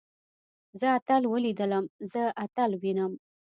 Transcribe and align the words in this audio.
زه 0.79 0.87
اتل 0.97 1.23
وليدلم. 1.33 1.85
زه 2.11 2.21
اتل 2.43 2.71
وينم. 2.81 3.11